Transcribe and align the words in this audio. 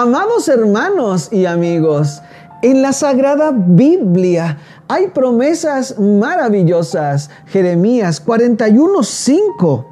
Amados 0.00 0.46
hermanos 0.46 1.28
y 1.32 1.44
amigos, 1.44 2.22
en 2.62 2.82
la 2.82 2.92
Sagrada 2.92 3.50
Biblia 3.52 4.56
hay 4.86 5.08
promesas 5.08 5.98
maravillosas. 5.98 7.30
Jeremías 7.46 8.24
41:5 8.24 9.86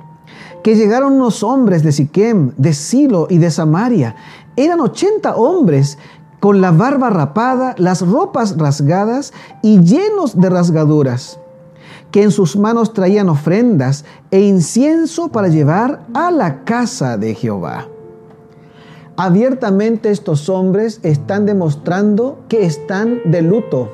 que 0.62 0.76
llegaron 0.76 1.14
unos 1.14 1.42
hombres 1.42 1.82
de 1.82 1.90
Siquem, 1.90 2.52
de 2.56 2.72
Silo 2.72 3.26
y 3.28 3.38
de 3.38 3.50
Samaria. 3.50 4.14
Eran 4.54 4.78
80 4.78 5.34
hombres 5.34 5.98
con 6.38 6.60
la 6.60 6.70
barba 6.70 7.10
rapada, 7.10 7.74
las 7.76 8.00
ropas 8.00 8.56
rasgadas 8.56 9.32
y 9.60 9.80
llenos 9.80 10.40
de 10.40 10.50
rasgaduras, 10.50 11.40
que 12.12 12.22
en 12.22 12.30
sus 12.30 12.56
manos 12.56 12.92
traían 12.92 13.28
ofrendas 13.28 14.04
e 14.30 14.38
incienso 14.38 15.30
para 15.32 15.48
llevar 15.48 16.06
a 16.14 16.30
la 16.30 16.62
casa 16.62 17.18
de 17.18 17.34
Jehová. 17.34 17.88
Abiertamente 19.18 20.10
estos 20.10 20.50
hombres 20.50 21.00
están 21.02 21.46
demostrando 21.46 22.38
que 22.48 22.66
están 22.66 23.20
de 23.24 23.40
luto, 23.40 23.90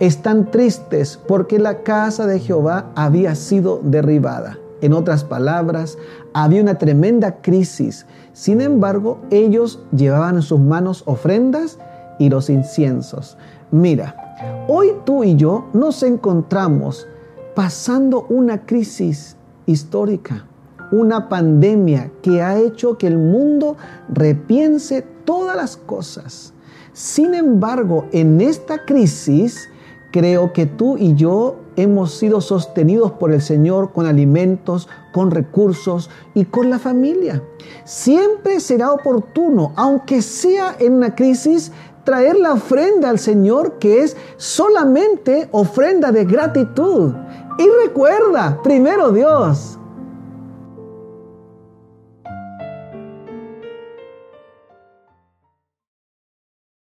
están 0.00 0.50
tristes 0.50 1.16
porque 1.28 1.60
la 1.60 1.84
casa 1.84 2.26
de 2.26 2.40
Jehová 2.40 2.90
había 2.96 3.36
sido 3.36 3.80
derribada. 3.84 4.58
En 4.80 4.94
otras 4.94 5.22
palabras, 5.22 5.96
había 6.34 6.60
una 6.60 6.76
tremenda 6.76 7.36
crisis. 7.40 8.04
Sin 8.32 8.60
embargo, 8.60 9.20
ellos 9.30 9.78
llevaban 9.96 10.34
en 10.34 10.42
sus 10.42 10.58
manos 10.58 11.04
ofrendas 11.06 11.78
y 12.18 12.28
los 12.28 12.50
inciensos. 12.50 13.36
Mira, 13.70 14.66
hoy 14.66 14.88
tú 15.04 15.22
y 15.22 15.36
yo 15.36 15.68
nos 15.72 16.02
encontramos 16.02 17.06
pasando 17.54 18.26
una 18.28 18.66
crisis 18.66 19.36
histórica 19.66 20.46
una 20.92 21.28
pandemia 21.28 22.12
que 22.22 22.42
ha 22.42 22.58
hecho 22.58 22.98
que 22.98 23.08
el 23.08 23.18
mundo 23.18 23.76
repiense 24.08 25.04
todas 25.24 25.56
las 25.56 25.76
cosas. 25.76 26.52
Sin 26.92 27.34
embargo, 27.34 28.04
en 28.12 28.40
esta 28.40 28.84
crisis, 28.84 29.68
creo 30.12 30.52
que 30.52 30.66
tú 30.66 30.98
y 30.98 31.14
yo 31.14 31.56
hemos 31.76 32.14
sido 32.14 32.42
sostenidos 32.42 33.12
por 33.12 33.32
el 33.32 33.40
Señor 33.40 33.92
con 33.92 34.06
alimentos, 34.06 34.88
con 35.12 35.30
recursos 35.30 36.10
y 36.34 36.44
con 36.44 36.68
la 36.68 36.78
familia. 36.78 37.42
Siempre 37.84 38.60
será 38.60 38.92
oportuno, 38.92 39.72
aunque 39.76 40.20
sea 40.20 40.76
en 40.78 40.92
una 40.92 41.14
crisis, 41.14 41.72
traer 42.04 42.36
la 42.36 42.52
ofrenda 42.52 43.08
al 43.08 43.18
Señor 43.18 43.78
que 43.78 44.02
es 44.02 44.16
solamente 44.36 45.48
ofrenda 45.52 46.12
de 46.12 46.26
gratitud. 46.26 47.14
Y 47.58 47.66
recuerda, 47.86 48.60
primero 48.62 49.12
Dios, 49.12 49.78